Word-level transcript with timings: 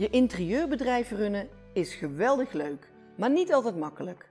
Je 0.00 0.10
interieurbedrijf 0.10 1.10
runnen 1.10 1.48
is 1.72 1.94
geweldig 1.94 2.52
leuk, 2.52 2.90
maar 3.16 3.30
niet 3.30 3.52
altijd 3.52 3.76
makkelijk. 3.76 4.30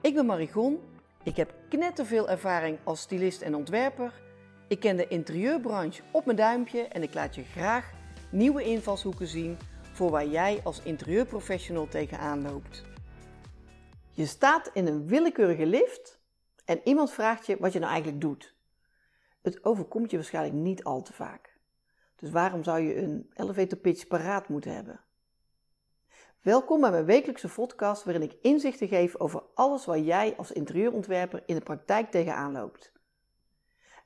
Ik 0.00 0.14
ben 0.14 0.26
Marigon, 0.26 0.80
ik 1.22 1.36
heb 1.36 1.54
knetterveel 1.68 2.28
ervaring 2.28 2.78
als 2.84 3.00
stylist 3.00 3.42
en 3.42 3.54
ontwerper. 3.54 4.12
Ik 4.68 4.80
ken 4.80 4.96
de 4.96 5.08
interieurbranche 5.08 6.02
op 6.10 6.24
mijn 6.24 6.36
duimpje 6.36 6.82
en 6.82 7.02
ik 7.02 7.14
laat 7.14 7.34
je 7.34 7.42
graag 7.42 7.90
nieuwe 8.30 8.64
invalshoeken 8.64 9.26
zien 9.26 9.56
voor 9.92 10.10
waar 10.10 10.26
jij 10.26 10.60
als 10.64 10.82
interieurprofessional 10.82 11.88
tegenaan 11.88 12.42
loopt. 12.42 12.82
Je 14.10 14.26
staat 14.26 14.70
in 14.72 14.86
een 14.86 15.06
willekeurige 15.06 15.66
lift 15.66 16.20
en 16.64 16.80
iemand 16.84 17.12
vraagt 17.12 17.46
je 17.46 17.56
wat 17.58 17.72
je 17.72 17.78
nou 17.78 17.92
eigenlijk 17.92 18.20
doet. 18.20 18.54
Het 19.42 19.64
overkomt 19.64 20.10
je 20.10 20.16
waarschijnlijk 20.16 20.54
niet 20.54 20.84
al 20.84 21.02
te 21.02 21.12
vaak. 21.12 21.57
Dus 22.18 22.30
waarom 22.30 22.62
zou 22.62 22.80
je 22.80 22.96
een 22.96 23.30
elevator 23.34 23.78
pitch 23.78 24.06
paraat 24.06 24.48
moeten 24.48 24.74
hebben? 24.74 25.00
Welkom 26.40 26.80
bij 26.80 26.90
mijn 26.90 27.04
wekelijkse 27.04 27.48
podcast 27.48 28.04
waarin 28.04 28.22
ik 28.22 28.36
inzichten 28.42 28.88
geef 28.88 29.16
over 29.16 29.42
alles 29.54 29.84
waar 29.84 29.98
jij 29.98 30.34
als 30.36 30.52
interieurontwerper 30.52 31.42
in 31.46 31.54
de 31.54 31.60
praktijk 31.60 32.10
tegenaan 32.10 32.52
loopt. 32.52 32.92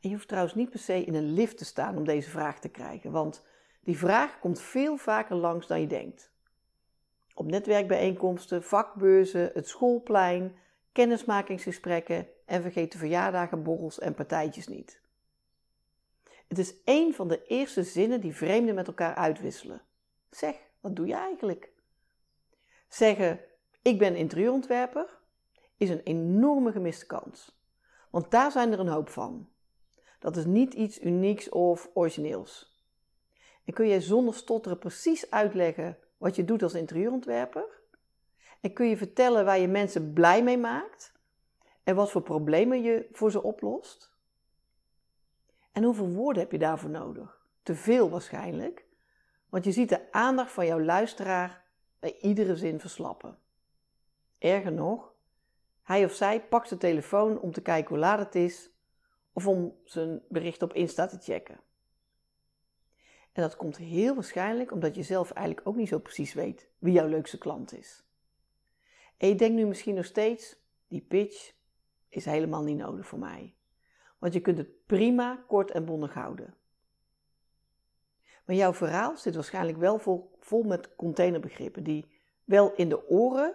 En 0.01 0.09
je 0.09 0.15
hoeft 0.15 0.29
trouwens 0.29 0.55
niet 0.55 0.71
per 0.71 0.79
se 0.79 1.05
in 1.05 1.15
een 1.15 1.33
lift 1.33 1.59
te 1.59 1.65
staan 1.65 1.97
om 1.97 2.05
deze 2.05 2.31
vraag 2.31 2.61
te 2.61 2.69
krijgen, 2.69 3.11
want 3.13 3.47
die 3.81 3.99
vraag 3.99 4.39
komt 4.39 4.61
veel 4.61 4.97
vaker 4.97 5.37
langs 5.37 5.67
dan 5.67 5.81
je 5.81 5.87
denkt. 5.87 6.33
Op 7.35 7.47
netwerkbijeenkomsten, 7.47 8.63
vakbeurzen, 8.63 9.51
het 9.55 9.69
schoolplein, 9.69 10.57
kennismakingsgesprekken 10.93 12.29
en 12.47 12.63
vergeet 12.63 12.93
de 12.93 12.99
verjaardagen, 12.99 13.63
borrels 13.63 13.99
en 13.99 14.15
partijtjes 14.15 14.69
niet. 14.69 15.02
Het 16.49 16.59
is 16.59 16.75
een 16.85 17.15
van 17.15 17.29
de 17.29 17.47
eerste 17.47 17.83
zinnen 17.83 18.21
die 18.21 18.35
vreemden 18.35 18.75
met 18.75 18.87
elkaar 18.87 19.15
uitwisselen. 19.15 19.83
Zeg, 20.31 20.57
wat 20.81 20.97
doe 20.97 21.07
je 21.07 21.15
eigenlijk? 21.15 21.73
Zeggen, 22.89 23.41
ik 23.83 23.99
ben 23.99 24.17
interieurontwerper, 24.17 25.19
is 25.77 25.91
een 25.91 26.03
enorme 26.03 26.73
gemiste 26.73 27.07
kans. 27.07 27.61
Want 28.11 28.31
daar 28.31 28.53
zijn 28.53 28.73
er 28.73 28.81
een 28.81 28.89
hoop 28.89 29.09
van. 29.09 29.49
Dat 30.19 30.37
is 30.37 30.45
niet 30.45 30.75
iets 30.75 31.01
unieks 31.01 31.49
of 31.49 31.91
origineels. 31.95 32.81
En 33.65 33.73
kun 33.73 33.89
jij 33.89 34.01
zonder 34.01 34.35
stotteren 34.35 34.79
precies 34.79 35.31
uitleggen 35.31 35.99
wat 36.17 36.37
je 36.37 36.45
doet 36.45 36.63
als 36.63 36.75
interieurontwerper? 36.75 37.81
En 38.61 38.73
kun 38.73 38.89
je 38.89 38.97
vertellen 38.97 39.45
waar 39.45 39.59
je 39.59 39.69
mensen 39.69 40.13
blij 40.13 40.43
mee 40.43 40.59
maakt? 40.59 41.13
En 41.85 41.95
wat 41.95 42.11
voor 42.11 42.23
problemen 42.23 42.83
je 42.83 43.09
voor 43.13 43.31
ze 43.31 43.43
oplost? 43.43 44.12
En 45.73 45.83
hoeveel 45.83 46.09
woorden 46.09 46.43
heb 46.43 46.53
je 46.53 46.59
daarvoor 46.59 46.91
nodig? 46.91 47.47
Te 47.63 47.75
veel 47.75 48.11
waarschijnlijk, 48.11 48.87
want 49.49 49.65
je 49.65 49.73
ziet 49.73 49.89
de 49.89 50.13
aandacht 50.13 50.53
van 50.53 50.67
jouw 50.67 50.81
luisteraar 50.81 51.65
bij 51.99 52.17
iedere 52.21 52.57
zin 52.57 52.81
verslappen. 52.81 53.39
Erger 54.39 54.73
nog, 54.73 55.15
hij 55.83 56.05
of 56.05 56.13
zij 56.13 56.45
pakt 56.45 56.69
de 56.69 56.77
telefoon 56.77 57.41
om 57.41 57.53
te 57.53 57.63
kijken 57.63 57.89
hoe 57.89 57.99
laat 57.99 58.19
het 58.19 58.35
is 58.35 58.71
of 59.33 59.47
om 59.47 59.77
zijn 59.85 60.23
bericht 60.29 60.63
op 60.63 60.73
Insta 60.73 61.07
te 61.07 61.19
checken. 61.19 61.61
En 63.33 63.43
dat 63.43 63.57
komt 63.57 63.77
heel 63.77 64.15
waarschijnlijk 64.15 64.73
omdat 64.73 64.95
je 64.95 65.03
zelf 65.03 65.31
eigenlijk 65.31 65.67
ook 65.67 65.77
niet 65.77 65.89
zo 65.89 65.99
precies 65.99 66.35
weet 66.35 66.69
wie 66.79 66.93
jouw 66.93 67.09
leukste 67.09 67.39
klant 67.39 67.73
is. 67.73 68.05
En 69.17 69.29
je 69.29 69.35
denkt 69.35 69.57
nu 69.57 69.67
misschien 69.67 69.95
nog 69.95 70.05
steeds, 70.05 70.57
die 70.89 71.01
pitch 71.01 71.53
is 72.09 72.25
helemaal 72.25 72.63
niet 72.63 72.77
nodig 72.77 73.07
voor 73.07 73.19
mij 73.19 73.55
want 74.23 74.35
je 74.35 74.41
kunt 74.41 74.59
het 74.59 74.87
prima 74.87 75.45
kort 75.47 75.71
en 75.71 75.85
bondig 75.85 76.15
houden. 76.15 76.55
Maar 78.45 78.57
jouw 78.57 78.73
verhaal 78.73 79.17
zit 79.17 79.35
waarschijnlijk 79.35 79.79
wel 79.79 79.99
vol, 80.39 80.63
met 80.63 80.97
containerbegrippen 80.97 81.85
die 81.85 82.13
wel 82.45 82.75
in 82.75 82.89
de 82.89 83.09
oren, 83.09 83.55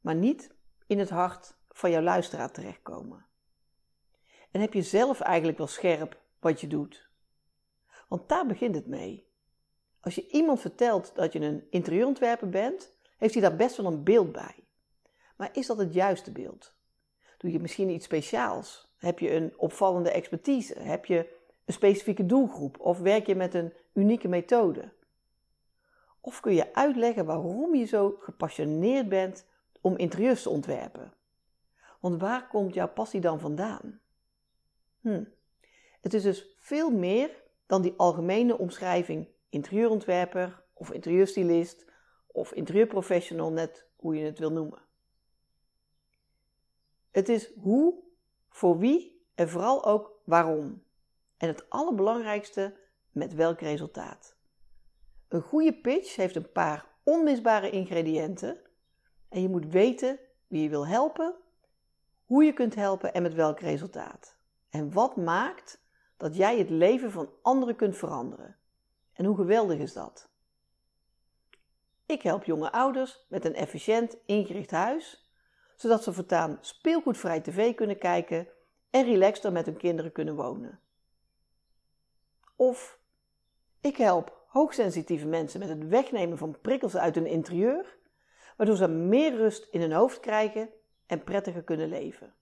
maar 0.00 0.14
niet 0.14 0.54
in 0.86 0.98
het 0.98 1.10
hart 1.10 1.56
van 1.68 1.90
jouw 1.90 2.02
luisteraar 2.02 2.50
terechtkomen. 2.50 3.26
En 4.50 4.60
heb 4.60 4.72
je 4.72 4.82
zelf 4.82 5.20
eigenlijk 5.20 5.58
wel 5.58 5.66
scherp 5.66 6.20
wat 6.40 6.60
je 6.60 6.66
doet? 6.66 7.08
Want 8.08 8.28
daar 8.28 8.46
begint 8.46 8.74
het 8.74 8.86
mee. 8.86 9.28
Als 10.00 10.14
je 10.14 10.28
iemand 10.28 10.60
vertelt 10.60 11.14
dat 11.14 11.32
je 11.32 11.40
een 11.40 11.66
interieurontwerper 11.70 12.48
bent, 12.48 12.96
heeft 13.16 13.34
hij 13.34 13.42
daar 13.42 13.56
best 13.56 13.76
wel 13.76 13.86
een 13.86 14.04
beeld 14.04 14.32
bij. 14.32 14.64
Maar 15.36 15.50
is 15.52 15.66
dat 15.66 15.78
het 15.78 15.94
juiste 15.94 16.32
beeld? 16.32 16.74
Doe 17.44 17.52
je 17.52 17.60
misschien 17.60 17.90
iets 17.90 18.04
speciaals? 18.04 18.88
Heb 18.96 19.18
je 19.18 19.30
een 19.34 19.52
opvallende 19.56 20.10
expertise? 20.10 20.78
Heb 20.78 21.04
je 21.04 21.36
een 21.64 21.72
specifieke 21.72 22.26
doelgroep? 22.26 22.80
Of 22.80 22.98
werk 22.98 23.26
je 23.26 23.34
met 23.34 23.54
een 23.54 23.72
unieke 23.92 24.28
methode? 24.28 24.92
Of 26.20 26.40
kun 26.40 26.54
je 26.54 26.74
uitleggen 26.74 27.26
waarom 27.26 27.74
je 27.74 27.84
zo 27.84 28.16
gepassioneerd 28.18 29.08
bent 29.08 29.46
om 29.80 29.96
interieurs 29.96 30.42
te 30.42 30.48
ontwerpen? 30.48 31.12
Want 32.00 32.20
waar 32.20 32.48
komt 32.48 32.74
jouw 32.74 32.88
passie 32.88 33.20
dan 33.20 33.40
vandaan? 33.40 34.00
Hm. 35.00 35.24
Het 36.00 36.14
is 36.14 36.22
dus 36.22 36.54
veel 36.56 36.90
meer 36.90 37.42
dan 37.66 37.82
die 37.82 37.94
algemene 37.96 38.58
omschrijving 38.58 39.28
interieurontwerper 39.48 40.62
of 40.72 40.92
interieurstylist 40.92 41.84
of 42.26 42.52
interieurprofessional, 42.52 43.52
net 43.52 43.86
hoe 43.96 44.16
je 44.16 44.24
het 44.24 44.38
wil 44.38 44.52
noemen. 44.52 44.82
Het 47.14 47.28
is 47.28 47.52
hoe 47.54 48.02
voor 48.48 48.78
wie 48.78 49.26
en 49.34 49.48
vooral 49.48 49.84
ook 49.84 50.20
waarom. 50.24 50.82
En 51.36 51.48
het 51.48 51.70
allerbelangrijkste, 51.70 52.76
met 53.10 53.34
welk 53.34 53.60
resultaat. 53.60 54.36
Een 55.28 55.42
goede 55.42 55.74
pitch 55.74 56.16
heeft 56.16 56.36
een 56.36 56.52
paar 56.52 56.86
onmisbare 57.02 57.70
ingrediënten 57.70 58.60
en 59.28 59.42
je 59.42 59.48
moet 59.48 59.66
weten 59.66 60.18
wie 60.46 60.62
je 60.62 60.68
wil 60.68 60.86
helpen, 60.86 61.34
hoe 62.24 62.44
je 62.44 62.52
kunt 62.52 62.74
helpen 62.74 63.14
en 63.14 63.22
met 63.22 63.34
welk 63.34 63.60
resultaat. 63.60 64.36
En 64.70 64.92
wat 64.92 65.16
maakt 65.16 65.84
dat 66.16 66.36
jij 66.36 66.58
het 66.58 66.70
leven 66.70 67.10
van 67.10 67.30
anderen 67.42 67.76
kunt 67.76 67.96
veranderen. 67.96 68.56
En 69.12 69.24
hoe 69.24 69.36
geweldig 69.36 69.78
is 69.78 69.92
dat? 69.92 70.28
Ik 72.06 72.22
help 72.22 72.44
jonge 72.44 72.72
ouders 72.72 73.26
met 73.28 73.44
een 73.44 73.54
efficiënt 73.54 74.16
ingericht 74.26 74.70
huis 74.70 75.23
zodat 75.76 76.02
ze 76.02 76.12
voortaan 76.12 76.58
speelgoedvrij 76.60 77.40
tv 77.40 77.74
kunnen 77.74 77.98
kijken 77.98 78.48
en 78.90 79.04
relaxter 79.04 79.52
met 79.52 79.66
hun 79.66 79.76
kinderen 79.76 80.12
kunnen 80.12 80.34
wonen. 80.34 80.80
Of 82.56 82.98
ik 83.80 83.96
help 83.96 84.44
hoogsensitieve 84.46 85.26
mensen 85.26 85.60
met 85.60 85.68
het 85.68 85.88
wegnemen 85.88 86.38
van 86.38 86.60
prikkels 86.60 86.96
uit 86.96 87.14
hun 87.14 87.26
interieur, 87.26 87.96
waardoor 88.56 88.76
ze 88.76 88.88
meer 88.88 89.36
rust 89.36 89.68
in 89.70 89.80
hun 89.80 89.92
hoofd 89.92 90.20
krijgen 90.20 90.68
en 91.06 91.24
prettiger 91.24 91.62
kunnen 91.62 91.88
leven. 91.88 92.34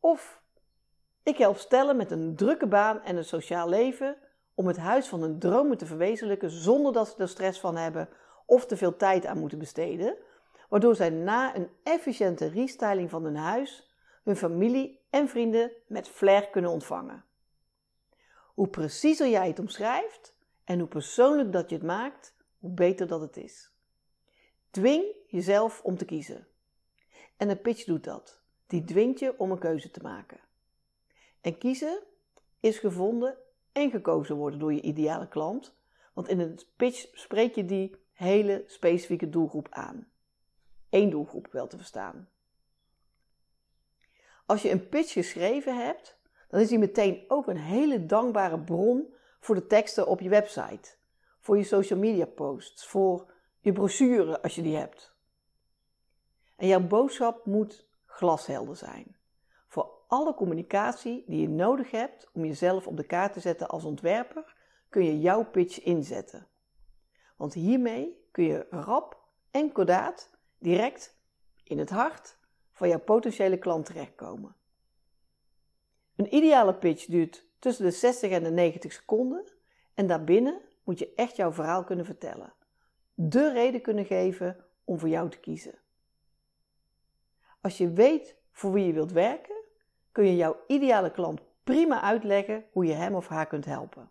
Of 0.00 0.42
ik 1.22 1.36
help 1.36 1.56
stellen 1.56 1.96
met 1.96 2.10
een 2.10 2.36
drukke 2.36 2.66
baan 2.66 3.02
en 3.02 3.16
een 3.16 3.24
sociaal 3.24 3.68
leven 3.68 4.16
om 4.54 4.66
het 4.66 4.76
huis 4.76 5.08
van 5.08 5.20
hun 5.20 5.38
dromen 5.38 5.78
te 5.78 5.86
verwezenlijken 5.86 6.50
zonder 6.50 6.92
dat 6.92 7.08
ze 7.08 7.14
er 7.18 7.28
stress 7.28 7.60
van 7.60 7.76
hebben 7.76 8.08
of 8.46 8.66
te 8.66 8.76
veel 8.76 8.96
tijd 8.96 9.26
aan 9.26 9.38
moeten 9.38 9.58
besteden, 9.58 10.16
waardoor 10.70 10.94
zij 10.94 11.10
na 11.10 11.56
een 11.56 11.68
efficiënte 11.82 12.46
restyling 12.46 13.10
van 13.10 13.24
hun 13.24 13.36
huis 13.36 13.90
hun 14.22 14.36
familie 14.36 15.00
en 15.10 15.28
vrienden 15.28 15.72
met 15.86 16.08
flair 16.08 16.48
kunnen 16.48 16.70
ontvangen. 16.70 17.24
Hoe 18.54 18.68
preciezer 18.68 19.28
jij 19.28 19.48
het 19.48 19.58
omschrijft 19.58 20.36
en 20.64 20.78
hoe 20.78 20.88
persoonlijk 20.88 21.52
dat 21.52 21.70
je 21.70 21.76
het 21.76 21.84
maakt, 21.84 22.34
hoe 22.58 22.70
beter 22.70 23.06
dat 23.06 23.20
het 23.20 23.36
is. 23.36 23.72
Dwing 24.70 25.04
jezelf 25.26 25.82
om 25.82 25.96
te 25.96 26.04
kiezen. 26.04 26.46
En 27.36 27.50
een 27.50 27.60
pitch 27.60 27.84
doet 27.84 28.04
dat. 28.04 28.40
Die 28.66 28.84
dwingt 28.84 29.18
je 29.18 29.38
om 29.38 29.50
een 29.50 29.58
keuze 29.58 29.90
te 29.90 30.02
maken. 30.02 30.40
En 31.40 31.58
kiezen 31.58 32.02
is 32.60 32.78
gevonden 32.78 33.36
en 33.72 33.90
gekozen 33.90 34.36
worden 34.36 34.58
door 34.58 34.72
je 34.72 34.80
ideale 34.80 35.28
klant, 35.28 35.74
want 36.12 36.28
in 36.28 36.40
een 36.40 36.60
pitch 36.76 37.06
spreek 37.12 37.54
je 37.54 37.64
die 37.64 37.96
hele 38.12 38.64
specifieke 38.66 39.28
doelgroep 39.28 39.66
aan 39.70 40.10
één 40.90 41.10
doelgroep 41.10 41.48
wel 41.52 41.66
te 41.66 41.76
verstaan. 41.76 42.28
Als 44.46 44.62
je 44.62 44.70
een 44.70 44.88
pitch 44.88 45.12
geschreven 45.12 45.84
hebt, 45.84 46.18
dan 46.48 46.60
is 46.60 46.68
die 46.68 46.78
meteen 46.78 47.24
ook 47.28 47.46
een 47.46 47.56
hele 47.56 48.06
dankbare 48.06 48.60
bron 48.60 49.14
voor 49.40 49.54
de 49.54 49.66
teksten 49.66 50.06
op 50.06 50.20
je 50.20 50.28
website, 50.28 50.94
voor 51.40 51.56
je 51.56 51.64
social 51.64 51.98
media 51.98 52.26
posts, 52.26 52.86
voor 52.86 53.32
je 53.60 53.72
brochure 53.72 54.42
als 54.42 54.54
je 54.54 54.62
die 54.62 54.76
hebt. 54.76 55.14
En 56.56 56.66
jouw 56.66 56.86
boodschap 56.86 57.46
moet 57.46 57.86
glashelder 58.06 58.76
zijn. 58.76 59.16
Voor 59.66 59.90
alle 60.06 60.34
communicatie 60.34 61.24
die 61.26 61.40
je 61.40 61.48
nodig 61.48 61.90
hebt 61.90 62.28
om 62.32 62.44
jezelf 62.44 62.86
op 62.86 62.96
de 62.96 63.06
kaart 63.06 63.32
te 63.32 63.40
zetten 63.40 63.68
als 63.68 63.84
ontwerper, 63.84 64.54
kun 64.88 65.04
je 65.04 65.20
jouw 65.20 65.44
pitch 65.44 65.82
inzetten. 65.82 66.46
Want 67.36 67.54
hiermee 67.54 68.26
kun 68.30 68.44
je 68.44 68.66
rap 68.70 69.18
en 69.50 69.72
kordaat 69.72 70.30
direct 70.60 71.18
in 71.64 71.78
het 71.78 71.90
hart 71.90 72.38
van 72.72 72.88
jouw 72.88 73.00
potentiële 73.00 73.58
klant 73.58 73.86
terechtkomen. 73.86 74.54
Een 76.16 76.34
ideale 76.34 76.74
pitch 76.74 77.06
duurt 77.06 77.46
tussen 77.58 77.84
de 77.84 77.90
60 77.90 78.30
en 78.30 78.42
de 78.42 78.50
90 78.50 78.92
seconden 78.92 79.44
en 79.94 80.06
daarbinnen 80.06 80.60
moet 80.84 80.98
je 80.98 81.14
echt 81.14 81.36
jouw 81.36 81.52
verhaal 81.52 81.84
kunnen 81.84 82.04
vertellen. 82.04 82.52
De 83.14 83.52
reden 83.52 83.80
kunnen 83.80 84.04
geven 84.04 84.64
om 84.84 84.98
voor 84.98 85.08
jou 85.08 85.30
te 85.30 85.40
kiezen. 85.40 85.78
Als 87.60 87.78
je 87.78 87.92
weet 87.92 88.36
voor 88.52 88.72
wie 88.72 88.86
je 88.86 88.92
wilt 88.92 89.12
werken, 89.12 89.64
kun 90.12 90.24
je 90.24 90.36
jouw 90.36 90.56
ideale 90.66 91.10
klant 91.10 91.40
prima 91.64 92.02
uitleggen 92.02 92.64
hoe 92.72 92.84
je 92.84 92.92
hem 92.92 93.14
of 93.14 93.28
haar 93.28 93.46
kunt 93.46 93.64
helpen. 93.64 94.10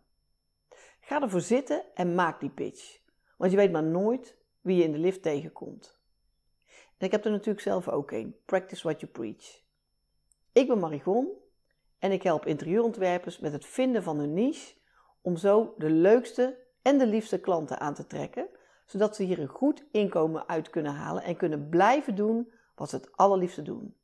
Ga 0.99 1.21
ervoor 1.21 1.41
zitten 1.41 1.83
en 1.95 2.15
maak 2.15 2.39
die 2.39 2.49
pitch, 2.49 2.99
want 3.37 3.51
je 3.51 3.57
weet 3.57 3.71
maar 3.71 3.83
nooit 3.83 4.37
wie 4.61 4.77
je 4.77 4.83
in 4.83 4.91
de 4.91 4.97
lift 4.97 5.21
tegenkomt. 5.21 5.98
En 6.99 7.05
ik 7.05 7.11
heb 7.11 7.25
er 7.25 7.31
natuurlijk 7.31 7.59
zelf 7.59 7.87
ook 7.87 8.11
een. 8.11 8.35
Practice 8.45 8.83
what 8.83 8.99
you 8.99 9.11
preach. 9.11 9.61
Ik 10.51 10.67
ben 10.67 10.79
Marigon 10.79 11.27
en 11.99 12.11
ik 12.11 12.23
help 12.23 12.45
interieurontwerpers 12.45 13.39
met 13.39 13.51
het 13.51 13.65
vinden 13.65 14.03
van 14.03 14.17
hun 14.17 14.33
niche 14.33 14.75
om 15.21 15.37
zo 15.37 15.73
de 15.77 15.89
leukste 15.89 16.57
en 16.81 16.97
de 16.97 17.07
liefste 17.07 17.39
klanten 17.39 17.79
aan 17.79 17.93
te 17.93 18.07
trekken, 18.07 18.47
zodat 18.85 19.15
ze 19.15 19.23
hier 19.23 19.39
een 19.39 19.47
goed 19.47 19.83
inkomen 19.91 20.47
uit 20.47 20.69
kunnen 20.69 20.93
halen 20.93 21.23
en 21.23 21.37
kunnen 21.37 21.69
blijven 21.69 22.15
doen 22.15 22.51
wat 22.75 22.89
ze 22.89 22.95
het 22.95 23.11
allerliefste 23.11 23.61
doen: 23.61 23.95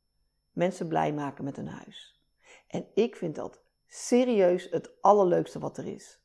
mensen 0.52 0.88
blij 0.88 1.12
maken 1.12 1.44
met 1.44 1.56
hun 1.56 1.68
huis. 1.68 2.20
En 2.66 2.86
ik 2.94 3.16
vind 3.16 3.34
dat 3.34 3.60
serieus 3.86 4.70
het 4.70 4.90
allerleukste 5.00 5.58
wat 5.58 5.78
er 5.78 5.86
is. 5.86 6.20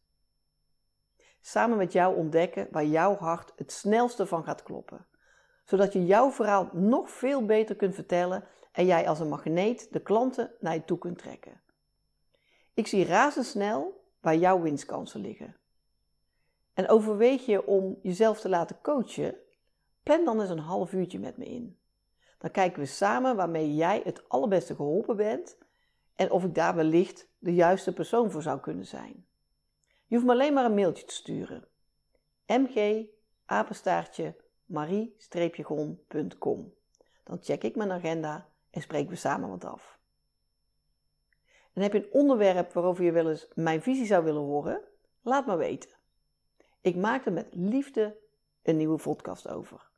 Samen 1.41 1.77
met 1.77 1.91
jou 1.91 2.15
ontdekken 2.15 2.67
waar 2.71 2.85
jouw 2.85 3.15
hart 3.15 3.53
het 3.55 3.71
snelste 3.71 4.25
van 4.25 4.43
gaat 4.43 4.63
kloppen, 4.63 5.05
zodat 5.71 5.93
je 5.93 6.05
jouw 6.05 6.31
verhaal 6.31 6.69
nog 6.73 7.09
veel 7.09 7.45
beter 7.45 7.75
kunt 7.75 7.95
vertellen 7.95 8.43
en 8.71 8.85
jij 8.85 9.07
als 9.07 9.19
een 9.19 9.29
magneet 9.29 9.87
de 9.91 9.99
klanten 9.99 10.51
naar 10.59 10.73
je 10.73 10.85
toe 10.85 10.97
kunt 10.97 11.17
trekken. 11.17 11.61
Ik 12.73 12.87
zie 12.87 13.05
razendsnel 13.05 14.05
waar 14.19 14.35
jouw 14.35 14.61
winstkansen 14.61 15.21
liggen. 15.21 15.55
En 16.73 16.89
overweeg 16.89 17.45
je 17.45 17.65
om 17.65 17.99
jezelf 18.01 18.39
te 18.39 18.49
laten 18.49 18.81
coachen? 18.81 19.35
Plan 20.03 20.25
dan 20.25 20.41
eens 20.41 20.49
een 20.49 20.59
half 20.59 20.93
uurtje 20.93 21.19
met 21.19 21.37
me 21.37 21.45
in. 21.45 21.77
Dan 22.37 22.51
kijken 22.51 22.79
we 22.79 22.85
samen 22.85 23.35
waarmee 23.35 23.75
jij 23.75 24.01
het 24.03 24.29
allerbeste 24.29 24.75
geholpen 24.75 25.15
bent 25.15 25.57
en 26.15 26.31
of 26.31 26.43
ik 26.43 26.55
daar 26.55 26.75
wellicht 26.75 27.27
de 27.39 27.53
juiste 27.53 27.93
persoon 27.93 28.31
voor 28.31 28.41
zou 28.41 28.59
kunnen 28.59 28.85
zijn. 28.85 29.25
Je 30.05 30.15
hoeft 30.15 30.27
me 30.27 30.33
alleen 30.33 30.53
maar 30.53 30.65
een 30.65 30.73
mailtje 30.73 31.05
te 31.05 31.13
sturen. 31.13 31.67
mg 32.45 33.05
apenstaartje 33.45 34.35
marie-gon.com 34.71 36.73
Dan 37.23 37.37
check 37.41 37.63
ik 37.63 37.75
mijn 37.75 37.91
agenda 37.91 38.47
en 38.69 38.81
spreken 38.81 39.09
we 39.09 39.15
samen 39.15 39.49
wat 39.49 39.65
af. 39.65 39.99
En 41.73 41.81
heb 41.81 41.93
je 41.93 42.03
een 42.03 42.11
onderwerp 42.11 42.73
waarover 42.73 43.03
je 43.03 43.11
wel 43.11 43.29
eens 43.29 43.47
mijn 43.55 43.81
visie 43.81 44.05
zou 44.05 44.23
willen 44.23 44.41
horen? 44.41 44.81
Laat 45.21 45.45
me 45.45 45.55
weten. 45.55 45.89
Ik 46.81 46.95
maak 46.95 47.25
er 47.25 47.33
met 47.33 47.47
liefde 47.51 48.17
een 48.63 48.77
nieuwe 48.77 49.01
podcast 49.01 49.47
over. 49.47 49.89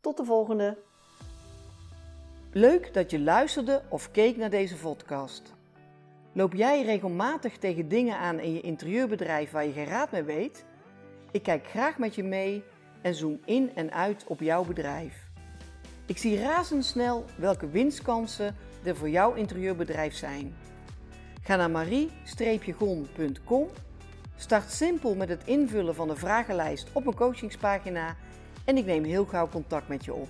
Tot 0.00 0.16
de 0.16 0.24
volgende! 0.24 0.78
Leuk 2.52 2.94
dat 2.94 3.10
je 3.10 3.20
luisterde 3.20 3.82
of 3.88 4.10
keek 4.10 4.36
naar 4.36 4.50
deze 4.50 4.76
podcast. 4.76 5.54
Loop 6.32 6.52
jij 6.52 6.82
regelmatig 6.82 7.58
tegen 7.58 7.88
dingen 7.88 8.18
aan 8.18 8.38
in 8.38 8.52
je 8.52 8.60
interieurbedrijf 8.60 9.50
waar 9.50 9.66
je 9.66 9.72
geen 9.72 9.86
raad 9.86 10.10
mee 10.10 10.22
weet? 10.22 10.64
Ik 11.30 11.42
kijk 11.42 11.66
graag 11.66 11.98
met 11.98 12.14
je 12.14 12.22
mee 12.22 12.64
en 13.06 13.14
zoom 13.14 13.40
in 13.44 13.70
en 13.74 13.92
uit 13.92 14.24
op 14.26 14.40
jouw 14.40 14.64
bedrijf. 14.64 15.28
Ik 16.06 16.18
zie 16.18 16.40
razendsnel 16.40 17.24
welke 17.36 17.68
winstkansen 17.68 18.56
er 18.84 18.96
voor 18.96 19.08
jouw 19.08 19.34
interieurbedrijf 19.34 20.14
zijn. 20.14 20.54
Ga 21.42 21.56
naar 21.56 21.70
marie-gon.com, 21.70 23.68
start 24.36 24.70
simpel 24.70 25.14
met 25.14 25.28
het 25.28 25.42
invullen 25.44 25.94
van 25.94 26.08
de 26.08 26.16
vragenlijst 26.16 26.88
op 26.92 27.04
mijn 27.04 27.16
coachingspagina 27.16 28.16
en 28.64 28.76
ik 28.76 28.84
neem 28.84 29.04
heel 29.04 29.24
gauw 29.24 29.48
contact 29.48 29.88
met 29.88 30.04
je 30.04 30.14
op. 30.14 30.28